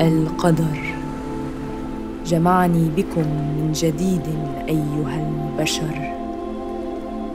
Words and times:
القدر. 0.00 0.94
جمعني 2.26 2.88
بكم 2.96 3.20
من 3.20 3.72
جديد 3.74 4.26
أيها 4.68 5.30
البشر. 5.58 6.12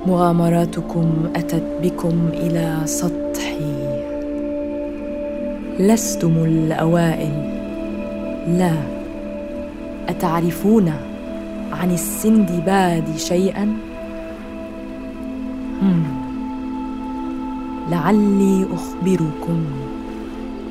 مغامراتكم 0.08 1.12
أتت 1.36 1.64
بكم 1.84 2.30
إلى 2.34 2.82
سطحي. 2.86 3.76
لستم 5.80 6.38
الأوائل. 6.38 7.34
لا. 8.48 8.74
أتعرفون 10.10 10.94
عن 11.72 11.92
السندباد 11.92 13.18
شيئا. 13.18 13.74
لعلي 17.92 18.66
أخبركم 18.74 19.66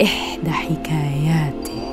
إحدى 0.03 0.51
حكاياته 0.51 1.84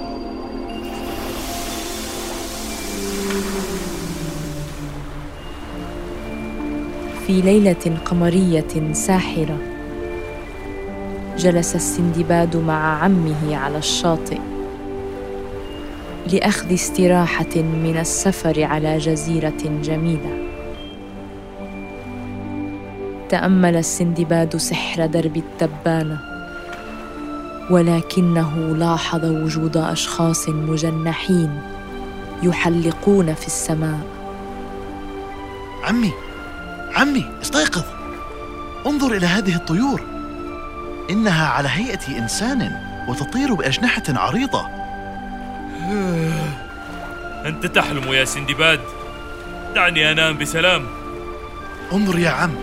في 7.31 7.41
ليلة 7.41 7.98
قمرية 8.05 8.94
ساحرة. 8.94 9.58
جلس 11.38 11.76
السندباد 11.76 12.58
مع 12.58 13.03
عمه 13.03 13.55
على 13.55 13.77
الشاطئ 13.77 14.39
لأخذ 16.34 16.73
استراحة 16.73 17.55
من 17.55 17.98
السفر 17.99 18.63
على 18.63 18.98
جزيرة 18.98 19.81
جميلة. 19.84 20.48
تأمل 23.30 23.75
السندباد 23.77 24.58
سحر 24.58 25.05
درب 25.05 25.38
التبانة 25.38 26.20
ولكنه 27.70 28.75
لاحظ 28.77 29.25
وجود 29.25 29.77
أشخاص 29.77 30.50
مجنحين 30.50 31.61
يحلقون 32.44 33.33
في 33.33 33.48
السماء. 33.48 34.00
عمي! 35.83 36.11
عمي 36.95 37.25
استيقظ. 37.42 37.84
انظر 38.88 39.11
إلى 39.11 39.25
هذه 39.25 39.56
الطيور. 39.56 40.02
إنها 41.09 41.48
على 41.48 41.70
هيئة 41.70 42.17
إنسان 42.17 42.72
وتطير 43.08 43.53
بأجنحة 43.53 44.03
عريضة. 44.09 44.61
أنت 47.50 47.66
تحلم 47.66 48.14
يا 48.14 48.25
سندباد. 48.25 48.80
دعني 49.75 50.11
أنام 50.11 50.38
بسلام. 50.38 50.88
انظر 51.94 52.20
يا 52.20 52.30
عم. 52.30 52.56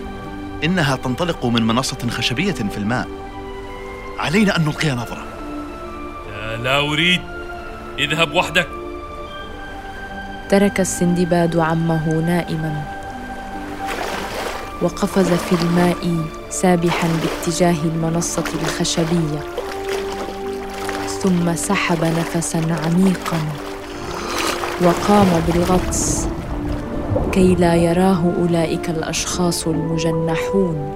إنها 0.63 0.95
تنطلق 0.95 1.45
من 1.45 1.67
منصة 1.67 2.09
خشبية 2.09 2.51
في 2.51 2.77
الماء. 2.77 3.07
علينا 4.19 4.57
أن 4.57 4.61
نلقي 4.61 4.91
نظرة. 4.91 5.25
لا, 6.31 6.57
لا 6.57 6.79
أريد. 6.79 7.21
اذهب 7.99 8.33
وحدك. 8.33 8.67
ترك 10.49 10.79
السندباد 10.79 11.57
عمه 11.57 12.09
نائما. 12.09 12.98
وقفز 14.81 15.27
في 15.27 15.61
الماء 15.63 16.17
سابحا 16.49 17.07
باتجاه 17.07 17.75
المنصة 17.85 18.43
الخشبية. 18.61 19.39
ثم 21.07 21.55
سحب 21.55 22.03
نفسا 22.03 22.57
عميقا 22.57 23.37
وقام 24.83 25.41
بالغطس 25.47 26.27
كي 27.31 27.55
لا 27.55 27.75
يراه 27.75 28.33
أولئك 28.41 28.89
الأشخاص 28.89 29.67
المجنحون 29.67 30.93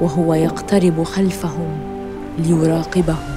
وهو 0.00 0.34
يقترب 0.34 1.02
خلفهم 1.02 1.78
ليراقبهم. 2.38 3.34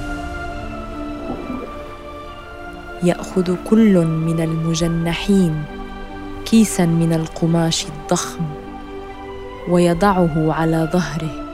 يأخذ 3.02 3.54
كل 3.70 4.06
من 4.06 4.40
المجنحين 4.40 5.64
كيسا 6.44 6.86
من 6.86 7.12
القماش 7.12 7.86
الضخم. 7.86 8.57
ويضعه 9.68 10.52
على 10.52 10.88
ظهره 10.92 11.44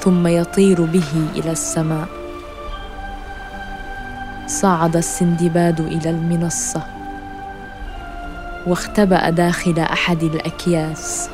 ثم 0.00 0.26
يطير 0.26 0.84
به 0.84 1.12
إلى 1.36 1.50
السماء. 1.52 2.08
صعد 4.46 4.96
السندباد 4.96 5.80
إلى 5.80 6.10
المنصة 6.10 6.82
واختبأ 8.66 9.30
داخل 9.30 9.78
أحد 9.78 10.22
الأكياس 10.22 11.30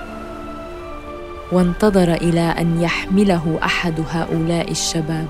وانتظر 1.53 2.15
إلى 2.15 2.41
أن 2.41 2.81
يحمله 2.81 3.59
أحد 3.65 3.95
هؤلاء 4.11 4.71
الشباب. 4.71 5.27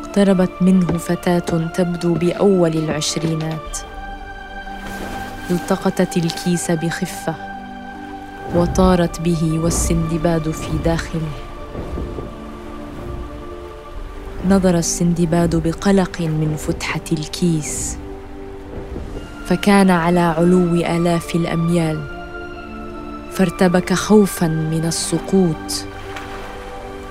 اقتربت 0.00 0.50
منه 0.60 0.98
فتاة 0.98 1.68
تبدو 1.74 2.14
بأول 2.14 2.72
العشرينات. 2.76 3.78
التقطت 5.50 6.16
الكيس 6.16 6.70
بخفة. 6.70 7.47
وطارت 8.54 9.20
به 9.20 9.60
والسندباد 9.62 10.50
في 10.50 10.70
داخله. 10.84 11.28
نظر 14.48 14.78
السندباد 14.78 15.56
بقلق 15.56 16.20
من 16.20 16.56
فتحة 16.58 17.00
الكيس 17.12 17.98
فكان 19.46 19.90
على 19.90 20.20
علو 20.20 20.74
آلاف 20.74 21.34
الأميال 21.34 22.04
فارتبك 23.32 23.92
خوفا 23.92 24.46
من 24.48 24.84
السقوط 24.84 25.84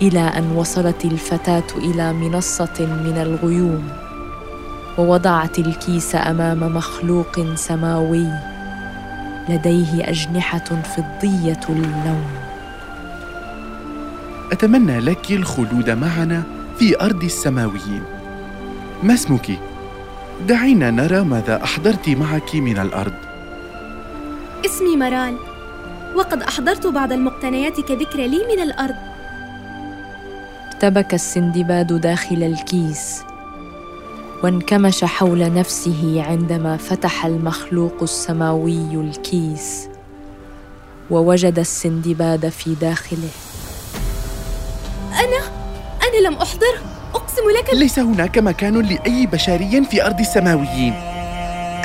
إلى 0.01 0.19
أن 0.19 0.51
وصلت 0.55 1.05
الفتاة 1.05 1.67
إلى 1.77 2.13
منصة 2.13 2.77
من 2.79 3.17
الغيوم 3.17 3.87
ووضعت 4.97 5.59
الكيس 5.59 6.15
أمام 6.15 6.75
مخلوق 6.75 7.55
سماوي. 7.55 8.46
لديه 9.49 10.09
أجنحة 10.09 10.81
فضية 10.95 11.59
اللون. 11.69 12.27
أتمنى 14.51 14.99
لك 14.99 15.31
الخلود 15.31 15.89
معنا 15.89 16.43
في 16.79 17.01
أرض 17.01 17.23
السماويين. 17.23 18.03
ما 19.03 19.13
اسمك؟ 19.13 19.59
دعينا 20.47 20.91
نرى 20.91 21.21
ماذا 21.21 21.63
أحضرت 21.63 22.09
معك 22.09 22.55
من 22.55 22.79
الأرض. 22.79 23.13
اسمي 24.65 24.97
مرال 24.97 25.37
وقد 26.15 26.41
أحضرت 26.41 26.87
بعض 26.87 27.11
المقتنيات 27.11 27.79
كذكرى 27.81 28.27
لي 28.27 28.37
من 28.55 28.63
الأرض. 28.63 28.95
ارتبك 30.73 31.13
السندباد 31.13 32.01
داخل 32.01 32.43
الكيس. 32.43 33.23
وانكمش 34.43 35.03
حول 35.03 35.53
نفسه 35.53 36.23
عندما 36.23 36.77
فتح 36.77 37.25
المخلوق 37.25 37.93
السماوي 38.01 38.93
الكيس 38.93 39.87
ووجد 41.09 41.59
السندباد 41.59 42.49
في 42.49 42.75
داخله. 42.75 43.29
أنا؟ 45.11 45.41
أنا 46.03 46.27
لم 46.27 46.33
احضره 46.33 46.79
أقسم 47.15 47.49
لك 47.59 47.73
ليس 47.73 47.99
هناك 47.99 48.37
مكان 48.37 48.81
لأي 48.81 49.27
بشري 49.27 49.85
في 49.85 50.05
أرض 50.05 50.19
السماويين. 50.19 50.93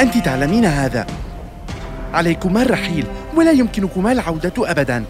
أنت 0.00 0.18
تعلمين 0.18 0.64
هذا. 0.64 1.06
عليكما 2.14 2.62
الرحيل 2.62 3.06
ولا 3.36 3.50
يمكنكما 3.50 4.12
العودة 4.12 4.52
ابدا. 4.58 5.04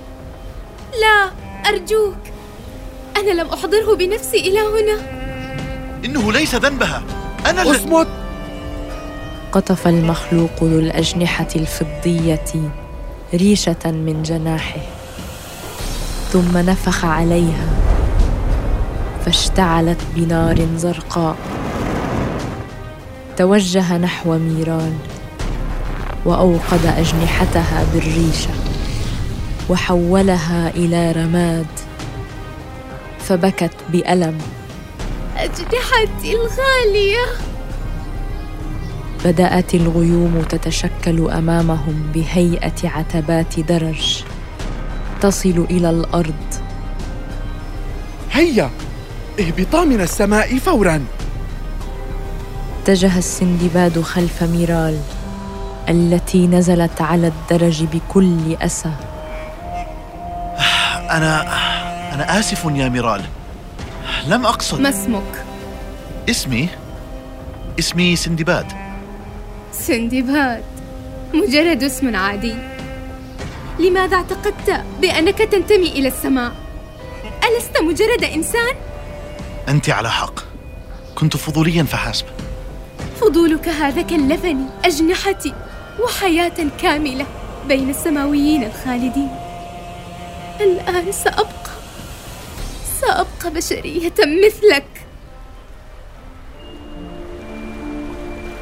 لا 1.00 1.30
أرجوك. 1.68 2.16
أنا 3.16 3.30
لم 3.30 3.46
أحضره 3.46 3.96
بنفسي 3.96 4.36
إلى 4.36 4.58
هنا. 4.58 5.00
إنه 6.04 6.32
ليس 6.32 6.54
ذنبها. 6.54 7.21
أنا 7.46 7.62
اللي 7.62 7.76
أصمت. 7.76 8.06
قطف 9.52 9.88
المخلوق 9.88 10.64
ذو 10.64 10.78
الأجنحة 10.78 11.48
الفضية 11.56 12.70
ريشة 13.34 13.86
من 13.86 14.22
جناحه 14.22 14.80
ثم 16.32 16.58
نفخ 16.58 17.04
عليها 17.04 17.66
فاشتعلت 19.24 19.98
بنار 20.16 20.66
زرقاء 20.76 21.36
توجه 23.36 23.96
نحو 23.98 24.38
ميران 24.38 24.98
وأوقد 26.24 26.86
أجنحتها 26.86 27.84
بالريشة 27.94 28.50
وحولها 29.68 30.70
إلى 30.70 31.12
رماد 31.12 31.66
فبكت 33.18 33.72
بألم. 33.88 34.38
أجنحتي 35.36 36.32
الغالية. 36.32 37.24
بدأت 39.24 39.74
الغيوم 39.74 40.42
تتشكل 40.48 41.30
أمامهم 41.30 42.10
بهيئة 42.14 42.88
عتبات 42.88 43.60
درج 43.60 44.22
تصل 45.20 45.66
إلى 45.70 45.90
الأرض. 45.90 46.54
هيا 48.32 48.70
اهبطا 49.40 49.84
من 49.84 50.00
السماء 50.00 50.58
فورا. 50.58 51.04
اتجه 52.82 53.18
السندباد 53.18 54.00
خلف 54.00 54.42
ميرال 54.42 55.00
التي 55.88 56.46
نزلت 56.46 57.00
على 57.00 57.26
الدرج 57.26 57.84
بكل 57.84 58.56
أسى. 58.62 58.90
أنا 61.10 61.42
أنا 62.14 62.38
آسف 62.38 62.64
يا 62.64 62.88
ميرال. 62.88 63.22
لم 64.26 64.46
أقصد. 64.46 64.80
ما 64.80 64.88
اسمك؟ 64.88 65.44
اسمي؟ 66.30 66.68
اسمي 67.78 68.16
سندباد. 68.16 68.66
سندباد. 69.72 70.62
مجرد 71.34 71.82
اسم 71.82 72.16
عادي. 72.16 72.54
لماذا 73.78 74.16
اعتقدت 74.16 74.84
بأنك 75.00 75.38
تنتمي 75.38 75.88
إلى 75.88 76.08
السماء؟ 76.08 76.52
ألست 77.24 77.80
مجرد 77.82 78.24
إنسان؟ 78.24 78.74
أنت 79.68 79.90
على 79.90 80.10
حق. 80.10 80.40
كنت 81.14 81.36
فضوليا 81.36 81.82
فحسب. 81.82 82.26
فضولك 83.20 83.68
هذا 83.68 84.02
كلفني 84.02 84.66
أجنحتي 84.84 85.54
وحياة 86.04 86.66
كاملة 86.82 87.26
بين 87.68 87.90
السماويين 87.90 88.64
الخالدين. 88.64 89.30
الآن 90.60 91.12
سأبقى 91.12 91.61
سأبقى 93.02 93.50
بشرية 93.54 94.14
مثلك. 94.46 94.86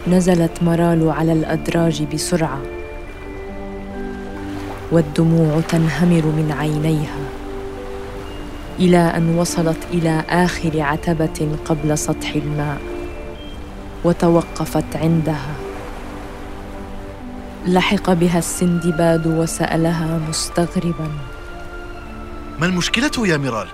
نزلت 0.09 0.63
مرال 0.63 1.11
على 1.11 1.33
الأدراج 1.33 2.03
بسرعة 2.03 2.63
والدموع 4.93 5.61
تنهمر 5.61 6.23
من 6.27 6.55
عينيها 6.59 7.21
إلى 8.79 8.99
أن 8.99 9.39
وصلت 9.39 9.79
إلى 9.93 10.25
آخر 10.29 10.81
عتبة 10.81 11.49
قبل 11.65 11.99
سطح 11.99 12.35
الماء 12.35 12.81
وتوقفت 14.05 14.97
عندها. 14.97 15.55
لحق 17.67 18.13
بها 18.13 18.39
السندباد 18.39 19.27
وسألها 19.27 20.21
مستغربا. 20.29 21.09
ما 22.61 22.67
المشكلة 22.67 23.27
يا 23.29 23.37
ميرال؟ 23.37 23.69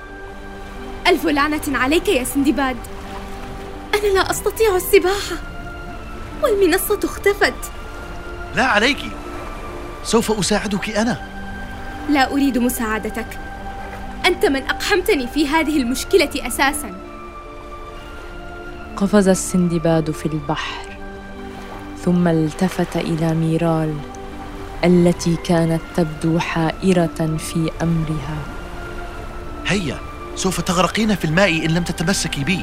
ألف 1.06 1.26
لعنة 1.26 1.62
عليك 1.69 2.08
يا 2.08 2.25
سندباد. 2.25 2.76
أنا 3.94 4.06
لا 4.14 4.31
أستطيع 4.31 4.76
السباحة 4.76 5.37
والمنصة 6.43 7.00
اختفت. 7.05 7.55
لا 8.56 8.64
عليك. 8.64 8.99
سوف 10.05 10.38
أساعدك 10.38 10.91
أنا. 10.91 11.29
لا 12.08 12.32
أريد 12.32 12.58
مساعدتك. 12.58 13.38
أنت 14.26 14.47
من 14.47 14.62
أقحمتني 14.62 15.26
في 15.26 15.49
هذه 15.49 15.82
المشكلة 15.82 16.31
أساساً. 16.37 16.94
قفز 18.97 19.29
السندباد 19.29 20.11
في 20.11 20.26
البحر 20.26 20.87
ثم 22.05 22.29
التفت 22.29 22.97
إلى 22.97 23.35
ميرال 23.35 23.94
التي 24.85 25.37
كانت 25.44 25.82
تبدو 25.97 26.38
حائرة 26.38 27.37
في 27.38 27.70
أمرها. 27.82 28.38
هيا. 29.67 30.06
سوف 30.37 30.61
تغرقين 30.61 31.15
في 31.15 31.25
الماء 31.25 31.67
إن 31.67 31.71
لم 31.71 31.83
تتمسكي 31.83 32.44
بي. 32.44 32.61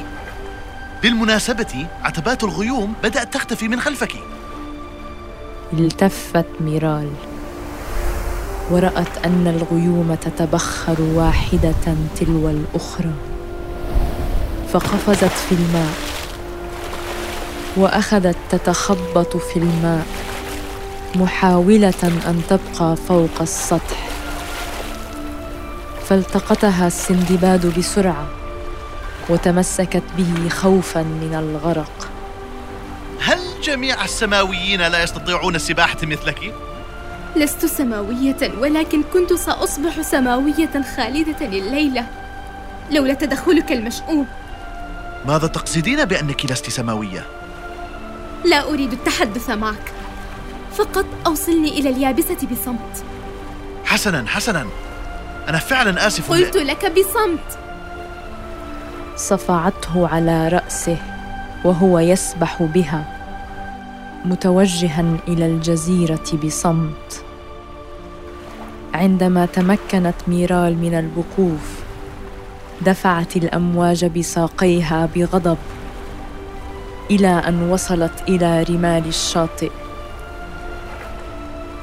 بالمناسبة 1.02 1.86
عتبات 2.02 2.44
الغيوم 2.44 2.94
بدأت 3.02 3.34
تختفي 3.34 3.68
من 3.68 3.80
خلفك. 3.80 4.12
التفت 5.72 6.46
ميرال. 6.60 7.10
ورأت 8.70 9.24
أن 9.24 9.46
الغيوم 9.46 10.14
تتبخر 10.14 11.00
واحدة 11.00 11.94
تلو 12.16 12.50
الأخرى. 12.50 13.12
فقفزت 14.72 15.32
في 15.48 15.52
الماء. 15.52 15.94
وأخذت 17.76 18.36
تتخبط 18.50 19.36
في 19.36 19.56
الماء. 19.56 20.06
محاولة 21.14 21.94
أن 22.02 22.42
تبقى 22.48 22.96
فوق 22.96 23.40
السطح. 23.40 24.13
فالتقطها 26.14 26.86
السندباد 26.86 27.78
بسرعة 27.78 28.26
وتمسكت 29.28 30.02
به 30.16 30.48
خوفا 30.48 31.02
من 31.02 31.34
الغرق. 31.34 32.10
هل 33.20 33.38
جميع 33.62 34.04
السماويين 34.04 34.80
لا 34.80 35.02
يستطيعون 35.02 35.54
السباحة 35.54 35.96
مثلك؟ 36.02 36.54
لست 37.36 37.66
سماوية 37.66 38.52
ولكن 38.58 39.02
كنت 39.12 39.32
سأصبح 39.32 40.00
سماوية 40.00 40.82
خالدة 40.96 41.46
الليلة 41.46 42.06
لولا 42.90 43.14
تدخلك 43.14 43.72
المشؤوم. 43.72 44.26
ماذا 45.26 45.46
تقصدين 45.46 46.04
بأنك 46.04 46.46
لست 46.46 46.70
سماوية؟ 46.70 47.26
لا 48.44 48.68
أريد 48.68 48.92
التحدث 48.92 49.50
معك. 49.50 49.92
فقط 50.76 51.06
أوصلني 51.26 51.68
إلى 51.68 51.88
اليابسة 51.88 52.38
بصمت. 52.52 53.04
حسنا 53.84 54.24
حسنا. 54.26 54.66
أنا 55.48 55.58
فعلا 55.58 56.06
آسف. 56.06 56.30
قلت 56.30 56.56
لك 56.56 56.92
بصمت. 56.92 57.58
صفعته 59.16 60.08
على 60.08 60.48
رأسه 60.48 60.96
وهو 61.64 61.98
يسبح 61.98 62.62
بها 62.62 63.04
متوجها 64.24 65.04
إلى 65.28 65.46
الجزيرة 65.46 66.38
بصمت. 66.44 67.24
عندما 68.94 69.46
تمكنت 69.46 70.14
ميرال 70.28 70.78
من 70.78 70.94
الوقوف 70.94 71.84
دفعت 72.80 73.36
الأمواج 73.36 74.04
بساقيها 74.04 75.08
بغضب 75.14 75.58
إلى 77.10 77.28
أن 77.28 77.70
وصلت 77.70 78.22
إلى 78.28 78.62
رمال 78.62 79.06
الشاطئ. 79.06 79.70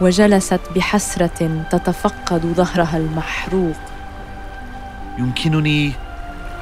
وجلست 0.01 0.59
بحسرة 0.75 1.65
تتفقد 1.71 2.45
ظهرها 2.45 2.97
المحروق. 2.97 3.77
يمكنني 5.17 5.93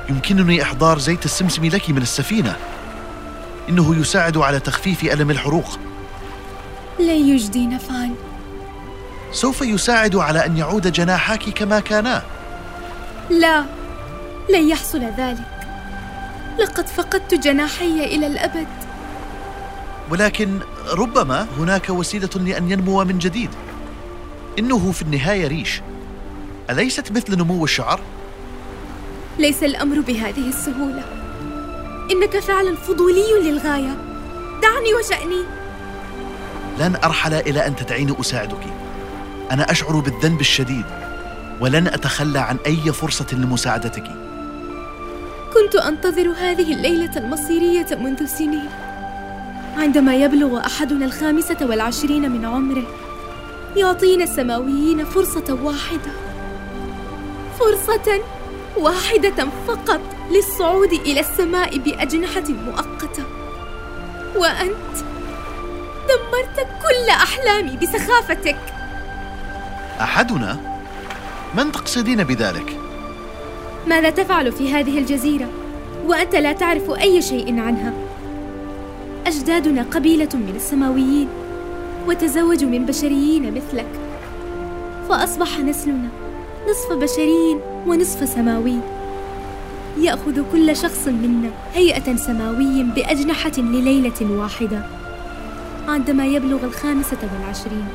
يمكنني 0.09 0.61
إحضار 0.61 0.99
زيت 0.99 1.25
السمسم 1.25 1.65
لك 1.65 1.89
من 1.89 2.01
السفينة. 2.01 2.55
إنه 3.69 3.95
يساعد 3.95 4.37
على 4.37 4.59
تخفيف 4.59 5.03
ألم 5.03 5.31
الحروق. 5.31 5.79
لن 6.99 7.29
يجدي 7.29 7.67
نفعا. 7.67 8.09
سوف 9.31 9.61
يساعد 9.61 10.15
على 10.15 10.45
أن 10.45 10.57
يعود 10.57 10.91
جناحاك 10.91 11.49
كما 11.49 11.79
كانا. 11.79 12.23
لا 13.29 13.65
لن 14.53 14.69
يحصل 14.69 15.01
ذلك. 15.17 15.67
لقد 16.59 16.87
فقدت 16.87 17.33
جناحي 17.33 18.05
إلى 18.05 18.27
الأبد. 18.27 18.67
ولكن 20.11 20.59
ربما 20.93 21.47
هناك 21.57 21.89
وسيلة 21.89 22.29
لأن 22.35 22.71
ينمو 22.71 23.03
من 23.03 23.19
جديد. 23.19 23.49
إنه 24.59 24.91
في 24.91 25.01
النهاية 25.01 25.47
ريش. 25.47 25.81
أليست 26.69 27.11
مثل 27.11 27.37
نمو 27.37 27.63
الشعر؟ 27.63 27.99
ليس 29.39 29.63
الأمر 29.63 29.99
بهذه 29.99 30.47
السهولة. 30.47 31.03
إنك 32.11 32.39
فعلا 32.39 32.75
فضولي 32.75 33.41
للغاية. 33.43 33.97
دعني 34.61 34.93
وشأني 34.99 35.43
لن 36.79 36.95
أرحل 37.03 37.33
إلى 37.33 37.67
أن 37.67 37.75
تدعيني 37.75 38.19
أساعدك. 38.19 38.65
أنا 39.51 39.71
أشعر 39.71 39.99
بالذنب 39.99 40.41
الشديد 40.41 40.85
ولن 41.59 41.87
أتخلى 41.87 42.39
عن 42.39 42.57
أي 42.65 42.93
فرصة 42.93 43.25
لمساعدتك. 43.33 44.03
كنت 45.53 45.75
أنتظر 45.75 46.31
هذه 46.31 46.73
الليلة 46.73 47.17
المصيرية 47.17 47.87
منذ 47.91 48.25
سنين. 48.25 48.69
عندما 49.79 50.15
يبلغ 50.15 50.65
أحدنا 50.65 51.05
الخامسة 51.05 51.57
والعشرين 51.61 52.31
من 52.31 52.45
عمره 52.45 52.83
يعطينا 53.75 54.23
السماويين 54.23 55.05
فرصة 55.05 55.57
واحدة. 55.63 56.11
فرصة 57.59 58.21
واحدة 58.77 59.47
فقط 59.67 60.01
للصعود 60.31 60.93
إلى 60.93 61.19
السماء 61.19 61.77
بأجنحة 61.77 62.43
مؤقتة. 62.49 63.23
وأنت 64.35 64.95
دمرت 66.09 66.57
كل 66.57 67.09
أحلامي 67.09 67.77
بسخافتك. 67.77 68.59
أحدنا؟ 70.01 70.59
من 71.55 71.71
تقصدين 71.71 72.23
بذلك؟ 72.23 72.79
ماذا 73.87 74.09
تفعل 74.09 74.51
في 74.51 74.73
هذه 74.73 74.97
الجزيرة؟ 74.97 75.49
وأنت 76.05 76.35
لا 76.35 76.51
تعرف 76.51 76.89
أي 76.89 77.21
شيء 77.21 77.59
عنها؟ 77.59 78.08
أجدادنا 79.29 79.83
قبيلة 79.83 80.29
من 80.33 80.53
السماويين 80.55 81.27
وتزوجوا 82.07 82.69
من 82.69 82.85
بشريين 82.85 83.53
مثلك. 83.53 83.87
فأصبح 85.09 85.59
نسلنا 85.59 86.09
نصف 86.69 86.93
بشري 86.93 87.59
ونصف 87.87 88.29
سماوي 88.29 88.75
يأخذ 89.97 90.43
كل 90.51 90.75
شخص 90.75 91.07
منا 91.07 91.49
هيئة 91.73 92.15
سماوي 92.15 92.83
بأجنحة 92.83 93.51
لليلة 93.57 94.21
واحدة. 94.21 94.85
عندما 95.87 96.25
يبلغ 96.25 96.65
الخامسة 96.65 97.17
والعشرين 97.21 97.87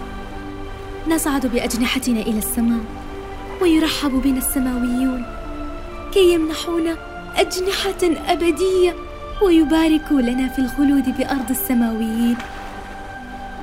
نصعد 1.09 1.47
بأجنحتنا 1.47 2.21
إلى 2.21 2.39
السماء 2.39 2.81
ويرحب 3.63 4.23
بنا 4.23 4.39
السماويون 4.39 5.25
كي 6.13 6.33
يمنحونا 6.35 6.97
أجنحة 7.37 8.33
أبدية 8.33 8.95
ويباركوا 9.47 10.21
لنا 10.21 10.49
في 10.49 10.59
الخلود 10.59 11.17
بأرض 11.19 11.51
السماويين. 11.51 12.37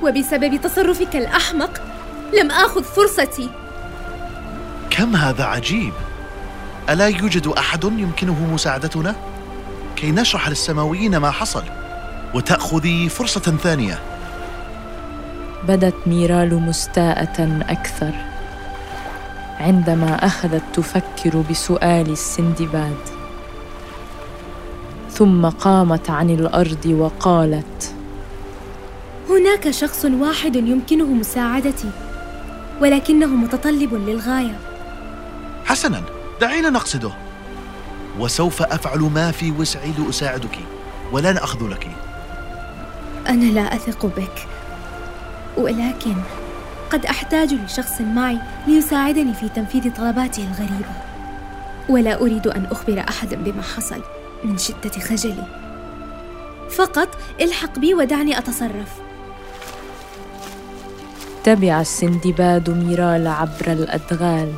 وبسبب 0.02 0.60
تصرفك 0.60 1.16
الأحمق 1.16 1.82
لم 2.40 2.50
آخذ 2.50 2.84
فرصتي. 2.84 3.50
كم 4.90 5.16
هذا 5.16 5.44
عجيب. 5.44 5.92
ألا 6.90 7.06
يوجد 7.06 7.46
أحد 7.46 7.84
يمكنه 7.84 8.52
مساعدتنا؟ 8.54 9.14
كي 9.96 10.10
نشرح 10.10 10.48
للسماويين 10.48 11.16
ما 11.16 11.30
حصل 11.30 11.62
وتأخذي 12.34 13.08
فرصة 13.08 13.40
ثانية. 13.40 13.98
بدت 15.68 15.94
ميرال 16.06 16.54
مستاءة 16.54 17.64
أكثر 17.68 18.12
عندما 19.60 20.26
أخذت 20.26 20.62
تفكر 20.74 21.44
بسؤال 21.50 22.10
السندباد. 22.10 23.21
ثم 25.14 25.46
قامت 25.46 26.10
عن 26.10 26.30
الأرض 26.30 26.86
وقالت 26.86 27.94
هناك 29.30 29.70
شخص 29.70 30.04
واحد 30.04 30.56
يمكنه 30.56 31.04
مساعدتي 31.04 31.90
ولكنه 32.80 33.26
متطلب 33.26 33.94
للغاية. 33.94 34.58
حسنا 35.64 36.02
دعينا 36.40 36.70
نقصده. 36.70 37.10
وسوف 38.18 38.62
أفعل 38.62 38.98
ما 38.98 39.30
في 39.30 39.50
وسعي 39.50 39.92
لأساعدك 39.98 40.58
ولن 41.12 41.36
أخذلك 41.36 41.88
أنا 43.28 43.44
لا 43.44 43.74
أثق 43.74 44.06
بك 44.06 44.46
ولكن 45.56 46.14
قد 46.90 47.06
أحتاج 47.06 47.54
لشخص 47.54 48.00
معي 48.00 48.38
ليساعدني 48.66 49.34
في 49.34 49.48
تنفيذ 49.48 49.94
طلباتي 49.96 50.42
الغريبة. 50.42 50.94
ولا 51.88 52.20
أريد 52.20 52.46
أن 52.46 52.66
أخبر 52.70 53.04
أحدا 53.08 53.36
بما 53.36 53.62
حصل. 53.62 54.02
من 54.44 54.58
شدة 54.58 54.90
خجلي. 54.90 55.46
فقط 56.70 57.08
الحق 57.40 57.78
بي 57.78 57.94
ودعني 57.94 58.38
أتصرف. 58.38 59.00
تبع 61.44 61.80
السندباد 61.80 62.70
ميرال 62.70 63.26
عبر 63.26 63.72
الأدغال. 63.72 64.52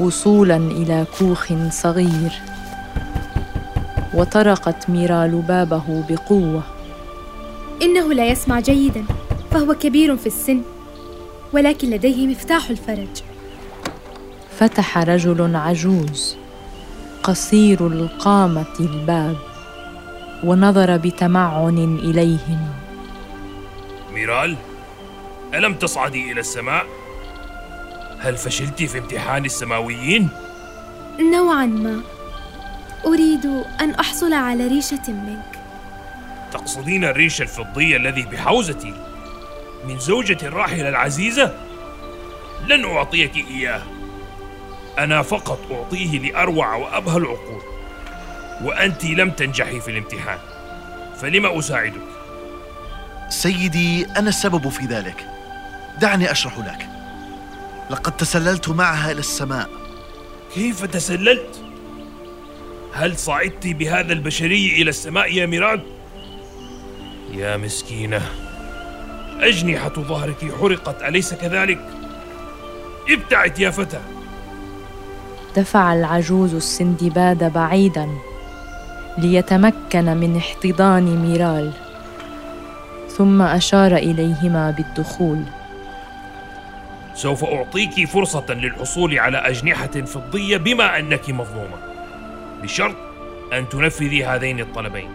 وصولا 0.00 0.56
إلى 0.56 1.04
كوخ 1.18 1.52
صغير. 1.70 2.32
وطرقت 4.14 4.90
ميرال 4.90 5.30
بابه 5.30 6.04
بقوة. 6.08 6.62
إنه 7.82 8.12
لا 8.12 8.26
يسمع 8.26 8.60
جيدا 8.60 9.04
فهو 9.50 9.74
كبير 9.74 10.16
في 10.16 10.26
السن 10.26 10.62
ولكن 11.52 11.90
لديه 11.90 12.26
مفتاح 12.26 12.70
الفرج. 12.70 13.22
فتح 14.58 14.98
رجل 14.98 15.56
عجوز. 15.56 16.41
قصير 17.22 17.86
القامة 17.86 18.74
الباب 18.80 19.36
ونظر 20.44 20.96
بتمعن 20.96 21.98
إليهما 21.98 22.74
ميرال 24.12 24.56
ألم 25.54 25.74
تصعدي 25.74 26.32
إلى 26.32 26.40
السماء؟ 26.40 26.86
هل 28.18 28.36
فشلت 28.36 28.82
في 28.82 28.98
امتحان 28.98 29.44
السماويين؟ 29.44 30.28
نوعا 31.20 31.66
ما 31.66 32.00
أريد 33.06 33.46
أن 33.80 33.90
أحصل 33.90 34.32
على 34.32 34.66
ريشة 34.66 35.08
منك 35.08 35.58
تقصدين 36.52 37.04
الريش 37.04 37.42
الفضي 37.42 37.96
الذي 37.96 38.22
بحوزتي 38.22 38.94
من 39.88 39.98
زوجتي 39.98 40.46
الراحلة 40.46 40.88
العزيزة؟ 40.88 41.54
لن 42.68 42.84
أعطيك 42.84 43.36
إياه 43.36 43.82
أنا 44.98 45.22
فقط 45.22 45.58
أعطيه 45.72 46.18
لأروع 46.18 46.74
وأبهى 46.74 47.16
العقول 47.16 47.62
وأنت 48.62 49.04
لم 49.04 49.30
تنجحي 49.30 49.80
في 49.80 49.90
الامتحان 49.90 50.38
فلم 51.20 51.46
أساعدك؟ 51.46 52.02
سيدي 53.28 54.06
أنا 54.06 54.28
السبب 54.28 54.68
في 54.68 54.84
ذلك 54.84 55.26
دعني 56.00 56.30
أشرح 56.30 56.58
لك 56.58 56.86
لقد 57.90 58.16
تسللت 58.16 58.68
معها 58.68 59.10
إلى 59.10 59.20
السماء 59.20 59.70
كيف 60.54 60.84
تسللت؟ 60.84 61.64
هل 62.94 63.18
صعدت 63.18 63.66
بهذا 63.66 64.12
البشري 64.12 64.82
إلى 64.82 64.90
السماء 64.90 65.32
يا 65.32 65.46
ميراد؟ 65.46 65.82
يا 67.32 67.56
مسكينة 67.56 68.22
أجنحة 69.40 69.88
ظهرك 69.88 70.54
حرقت 70.60 71.02
أليس 71.02 71.34
كذلك؟ 71.34 71.80
ابتعد 73.10 73.58
يا 73.58 73.70
فتى 73.70 74.00
دفع 75.56 75.94
العجوز 75.94 76.54
السندباد 76.54 77.52
بعيدا 77.52 78.08
ليتمكن 79.18 80.04
من 80.04 80.36
احتضان 80.36 81.16
ميرال 81.16 81.72
ثم 83.16 83.42
أشار 83.42 83.96
إليهما 83.96 84.70
بالدخول. 84.70 85.42
سوف 87.14 87.44
أعطيك 87.44 88.08
فرصة 88.08 88.46
للحصول 88.48 89.18
على 89.18 89.38
أجنحة 89.38 89.86
فضية 89.86 90.56
بما 90.56 90.98
أنك 90.98 91.30
مظلومة 91.30 91.76
بشرط 92.62 92.96
أن 93.52 93.68
تنفذي 93.68 94.24
هذين 94.24 94.60
الطلبين. 94.60 95.10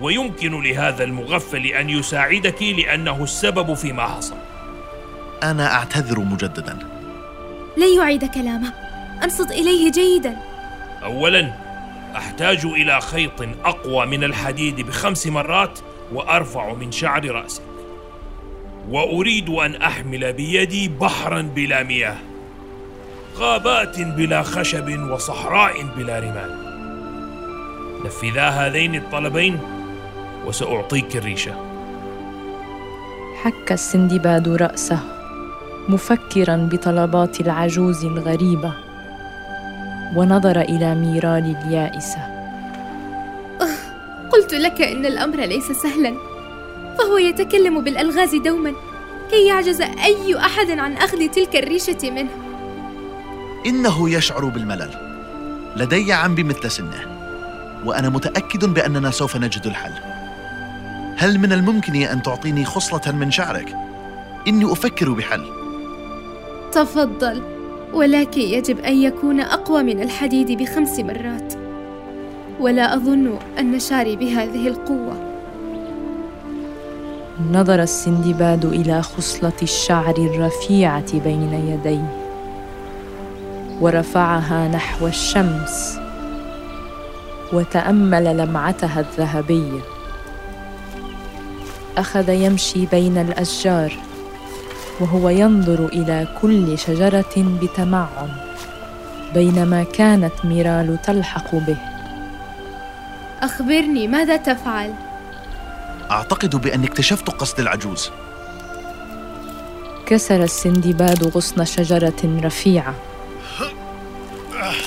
ويمكن 0.00 0.62
لهذا 0.62 1.04
المغفل 1.04 1.66
أن 1.66 1.90
يساعدك 1.90 2.62
لأنه 2.62 3.22
السبب 3.22 3.74
فيما 3.74 4.06
حصل. 4.06 4.36
أنا 5.42 5.74
أعتذر 5.74 6.20
مجددا. 6.20 6.78
لن 7.76 7.96
يعيد 7.98 8.24
كلامه. 8.24 8.81
أنصت 9.24 9.50
إليه 9.50 9.92
جيدا. 9.92 10.36
أولا 11.04 11.52
أحتاج 12.16 12.64
إلى 12.64 13.00
خيط 13.00 13.42
أقوى 13.64 14.06
من 14.06 14.24
الحديد 14.24 14.80
بخمس 14.80 15.26
مرات 15.26 15.78
وأرفع 16.12 16.74
من 16.74 16.92
شعر 16.92 17.30
رأسك. 17.30 17.62
وأريد 18.88 19.48
أن 19.48 19.74
أحمل 19.74 20.32
بيدي 20.32 20.88
بحرا 20.88 21.42
بلا 21.42 21.82
مياه. 21.82 22.16
غابات 23.36 24.00
بلا 24.00 24.42
خشب 24.42 25.10
وصحراء 25.10 25.82
بلا 25.96 26.18
رمال. 26.18 26.72
نفذا 28.04 28.48
هذين 28.48 28.94
الطلبين 28.94 29.58
وسأعطيك 30.46 31.16
الريشة. 31.16 31.54
حك 33.42 33.72
السندباد 33.72 34.48
رأسه 34.48 35.00
مفكرا 35.88 36.68
بطلبات 36.72 37.40
العجوز 37.40 38.04
الغريبة. 38.04 38.91
ونظر 40.16 40.60
إلى 40.60 40.94
ميرال 40.94 41.56
اليائسة. 41.64 42.18
قلت 44.32 44.54
لك 44.54 44.82
إن 44.82 45.06
الأمر 45.06 45.40
ليس 45.40 45.72
سهلا. 45.72 46.14
فهو 46.98 47.18
يتكلم 47.18 47.80
بالألغاز 47.84 48.34
دوما 48.34 48.72
كي 49.30 49.46
يعجز 49.46 49.80
أي 49.80 50.36
أحد 50.36 50.70
عن 50.70 50.92
أخذ 50.92 51.28
تلك 51.28 51.56
الريشة 51.56 52.10
منه. 52.10 52.30
إنه 53.66 54.10
يشعر 54.10 54.44
بالملل. 54.44 54.90
لدي 55.76 56.12
عم 56.12 56.34
بمثل 56.34 56.70
سنه 56.70 57.06
وأنا 57.84 58.08
متأكد 58.08 58.64
بأننا 58.64 59.10
سوف 59.10 59.36
نجد 59.36 59.66
الحل. 59.66 59.92
هل 61.16 61.38
من 61.38 61.52
الممكن 61.52 61.96
أن 61.96 62.22
تعطيني 62.22 62.64
خصلة 62.64 63.12
من 63.12 63.30
شعرك؟ 63.30 63.76
إني 64.48 64.72
أفكر 64.72 65.12
بحل. 65.12 65.44
تفضل. 66.72 67.61
ولكن 67.94 68.40
يجب 68.40 68.78
أن 68.78 69.02
يكون 69.02 69.40
أقوى 69.40 69.82
من 69.82 70.02
الحديد 70.02 70.62
بخمس 70.62 70.98
مرات. 70.98 71.54
ولا 72.60 72.94
أظن 72.94 73.38
أن 73.58 73.78
شعري 73.78 74.16
بهذه 74.16 74.68
القوة. 74.68 75.32
نظر 77.52 77.82
السندباد 77.82 78.64
إلى 78.64 79.02
خصلة 79.02 79.52
الشعر 79.62 80.16
الرفيعة 80.18 81.18
بين 81.18 81.52
يديه 81.52 82.22
ورفعها 83.80 84.68
نحو 84.68 85.06
الشمس 85.06 85.98
وتأمل 87.52 88.36
لمعتها 88.36 89.00
الذهبيه 89.00 89.80
أخذ 91.98 92.28
يمشي 92.28 92.86
بين 92.86 93.18
الأشجار. 93.18 94.11
وهو 95.02 95.28
ينظر 95.28 95.86
إلى 95.86 96.28
كل 96.42 96.78
شجرة 96.78 97.34
بتمعن 97.36 98.28
بينما 99.34 99.84
كانت 99.84 100.32
ميرال 100.44 101.02
تلحق 101.02 101.54
به. 101.54 101.76
أخبرني 103.42 104.08
ماذا 104.08 104.36
تفعل؟ 104.36 104.94
أعتقد 106.10 106.56
بأني 106.56 106.86
اكتشفت 106.86 107.30
قصد 107.30 107.60
العجوز. 107.60 108.10
كسر 110.06 110.42
السندباد 110.42 111.24
غصن 111.24 111.64
شجرة 111.64 112.40
رفيعة. 112.44 112.94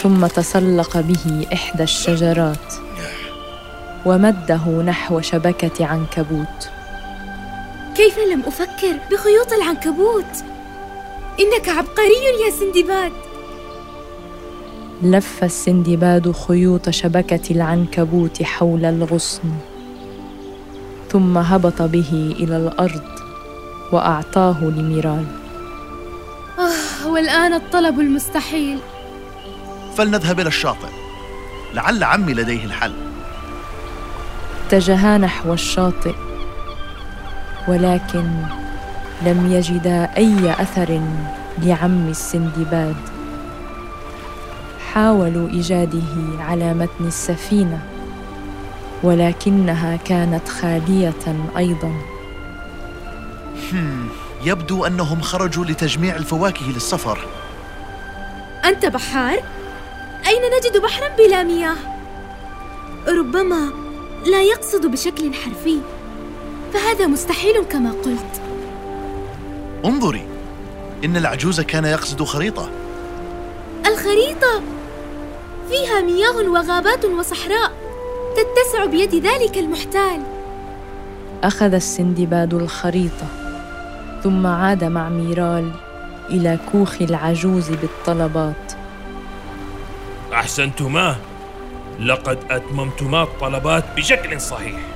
ثم 0.01 0.27
تسلق 0.27 0.97
به 0.97 1.47
إحدى 1.53 1.83
الشجرات. 1.83 2.73
ومده 4.05 4.67
نحو 4.85 5.21
شبكة 5.21 5.85
عنكبوت. 5.85 6.69
كيف 8.05 8.19
لم 8.19 8.41
أفكر 8.47 8.99
بخيوط 9.11 9.53
العنكبوت؟ 9.53 10.43
إنك 11.39 11.69
عبقري 11.69 12.45
يا 12.45 12.51
سندباد. 12.51 13.11
لف 15.03 15.43
السندباد 15.43 16.31
خيوط 16.31 16.89
شبكة 16.89 17.41
العنكبوت 17.51 18.43
حول 18.43 18.85
الغصن 18.85 19.41
ثم 21.11 21.37
هبط 21.37 21.81
به 21.81 22.35
إلى 22.39 22.57
الأرض 22.57 23.03
وأعطاه 23.91 24.63
لميرال 24.63 25.25
آه 26.59 27.07
والآن 27.07 27.53
الطلب 27.53 27.99
المستحيل. 27.99 28.79
فلنذهب 29.97 30.39
إلى 30.39 30.47
الشاطئ. 30.47 30.89
لعل 31.73 32.03
عمي 32.03 32.33
لديه 32.33 32.65
الحل. 32.65 32.93
اتجها 34.67 35.17
نحو 35.17 35.53
الشاطئ. 35.53 36.24
ولكن 37.67 38.25
لم 39.25 39.51
يجدا 39.51 40.09
أي 40.17 40.51
أثر 40.51 41.01
لعم 41.57 42.07
السندباد 42.09 42.95
حاولوا 44.93 45.49
إيجاده 45.49 46.39
على 46.39 46.73
متن 46.73 47.07
السفينة 47.07 47.79
ولكنها 49.03 49.95
كانت 49.95 50.47
خالية 50.49 51.47
أيضا 51.57 51.91
يبدو 54.45 54.85
أنهم 54.85 55.21
خرجوا 55.21 55.65
لتجميع 55.65 56.15
الفواكه 56.15 56.71
للسفر 56.71 57.19
أنت 58.65 58.85
بحار؟ 58.85 59.39
أين 60.27 60.41
نجد 60.57 60.81
بحرا 60.81 61.07
بلا 61.17 61.43
مياه؟ 61.43 61.75
ربما 63.07 63.69
لا 64.25 64.41
يقصد 64.43 64.85
بشكل 64.85 65.33
حرفي 65.33 65.79
فهذا 66.73 67.07
مستحيل 67.07 67.63
كما 67.63 67.91
قلت. 67.91 68.41
انظري. 69.85 70.25
إن 71.05 71.17
العجوز 71.17 71.61
كان 71.61 71.85
يقصد 71.85 72.23
خريطة. 72.23 72.69
الخريطة 73.87 74.61
فيها 75.69 76.01
مياه 76.01 76.49
وغابات 76.49 77.05
وصحراء 77.05 77.71
تتسع 78.35 78.85
بيد 78.85 79.15
ذلك 79.15 79.57
المحتال. 79.57 80.21
أخذ 81.43 81.73
السندباد 81.73 82.53
الخريطة 82.53 83.27
ثم 84.23 84.47
عاد 84.47 84.83
مع 84.83 85.09
ميرال 85.09 85.71
إلى 86.29 86.59
كوخ 86.71 87.01
العجوز 87.01 87.69
بالطلبات. 87.69 88.73
أحسنتما. 90.33 91.15
لقد 91.99 92.39
أتممتما 92.51 93.23
الطلبات 93.23 93.83
بشكل 93.97 94.41
صحيح. 94.41 94.94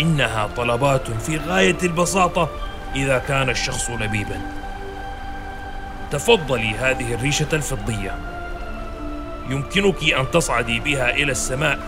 إنها 0.00 0.48
طلبات 0.56 1.10
في 1.10 1.36
غاية 1.36 1.76
البساطة 1.82 2.48
إذا 2.94 3.18
كان 3.18 3.50
الشخص 3.50 3.90
لبيبا. 3.90 4.40
تفضلي 6.10 6.70
هذه 6.70 7.14
الريشة 7.14 7.48
الفضية. 7.52 8.14
يمكنك 9.50 10.12
أن 10.12 10.30
تصعدي 10.30 10.80
بها 10.80 11.10
إلى 11.10 11.32
السماء. 11.32 11.78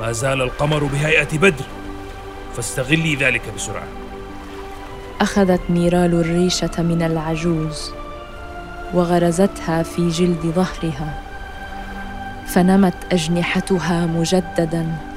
ما 0.00 0.12
زال 0.12 0.42
القمر 0.42 0.84
بهيئة 0.84 1.38
بدر. 1.38 1.64
فاستغلي 2.56 3.14
ذلك 3.14 3.42
بسرعة. 3.56 3.86
أخذت 5.20 5.60
ميرال 5.68 6.14
الريشة 6.20 6.82
من 6.82 7.02
العجوز 7.02 7.92
وغرزتها 8.94 9.82
في 9.82 10.08
جلد 10.08 10.40
ظهرها 10.40 11.22
فنمت 12.46 12.94
أجنحتها 13.12 14.06
مجددا. 14.06 15.13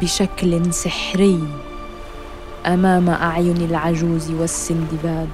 بشكل 0.00 0.74
سحري 0.74 1.40
أمام 2.66 3.08
أعين 3.08 3.56
العجوز 3.56 4.30
والسندباد. 4.30 5.28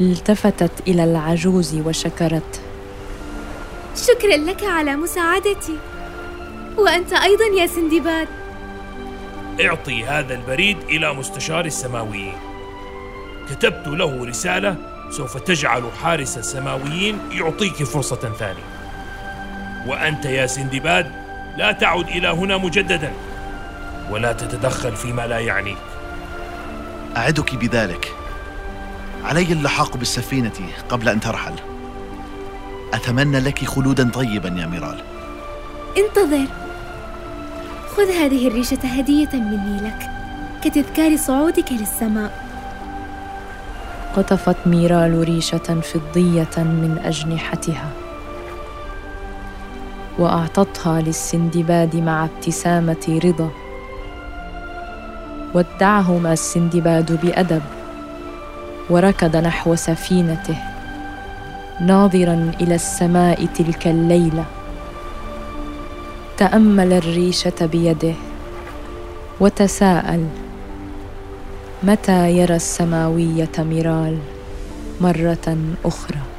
التفتت 0.00 0.88
إلى 0.88 1.04
العجوز 1.04 1.74
وشكرت. 1.74 2.60
شكرا 3.96 4.36
لك 4.36 4.64
على 4.64 4.96
مساعدتي. 4.96 5.78
وأنت 6.78 7.12
أيضا 7.12 7.44
يا 7.44 7.66
سندباد. 7.66 8.28
اعطي 9.60 10.04
هذا 10.04 10.34
البريد 10.34 10.76
إلى 10.88 11.14
مستشار 11.14 11.64
السماويين. 11.64 12.36
كتبت 13.50 13.88
له 13.88 14.24
رسالة 14.24 14.76
سوف 15.10 15.36
تجعل 15.36 15.82
حارس 16.02 16.38
السماويين 16.38 17.18
يعطيك 17.30 17.82
فرصة 17.82 18.32
ثانية. 18.38 18.74
وأنت 19.86 20.24
يا 20.24 20.46
سندباد 20.46 21.23
لا 21.56 21.72
تعد 21.72 22.08
إلى 22.08 22.28
هنا 22.28 22.56
مجددا. 22.56 23.12
ولا 24.10 24.32
تتدخل 24.32 24.96
فيما 24.96 25.26
لا 25.26 25.38
يعنيك 25.38 25.76
أعدك 27.16 27.54
بذلك. 27.54 28.12
علي 29.24 29.52
اللحاق 29.52 29.96
بالسفينة 29.96 30.52
قبل 30.88 31.08
أن 31.08 31.20
ترحل. 31.20 31.54
أتمنى 32.94 33.40
لك 33.40 33.64
خلودا 33.64 34.10
طيبا 34.10 34.48
يا 34.48 34.66
ميرال. 34.66 35.00
انتظر. 35.98 36.46
خذ 37.96 38.10
هذه 38.10 38.48
الريشة 38.48 38.78
هدية 38.84 39.28
مني 39.32 39.80
لك 39.80 40.10
كتذكار 40.64 41.16
صعودك 41.16 41.72
للسماء. 41.72 42.44
قطفت 44.16 44.56
ميرال 44.66 45.24
ريشة 45.24 45.80
فضية 45.80 46.56
من 46.56 47.00
أجنحتها. 47.04 48.03
وأعطتها 50.18 51.00
للسندباد 51.00 51.96
مع 51.96 52.24
ابتسامة 52.24 53.20
رضا. 53.24 53.50
ودعهما 55.54 56.32
السندباد 56.32 57.26
بأدب 57.26 57.62
وركض 58.90 59.36
نحو 59.36 59.74
سفينته 59.74 60.58
ناظرا 61.80 62.52
إلى 62.60 62.74
السماء 62.74 63.46
تلك 63.46 63.86
الليلة. 63.86 64.44
تأمل 66.36 66.92
الريشة 66.92 67.66
بيده 67.66 68.14
وتساءل 69.40 70.28
متى 71.82 72.30
يرى 72.30 72.56
السماوية 72.56 73.52
ميرال 73.58 74.18
مره 75.00 75.56
أخرى؟ 75.84 76.33